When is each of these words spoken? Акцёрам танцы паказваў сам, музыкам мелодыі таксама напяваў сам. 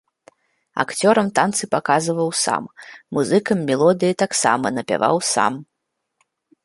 Акцёрам 0.83 1.27
танцы 1.39 1.63
паказваў 1.75 2.29
сам, 2.45 2.63
музыкам 3.17 3.57
мелодыі 3.73 4.17
таксама 4.23 4.67
напяваў 4.79 5.17
сам. 5.35 5.53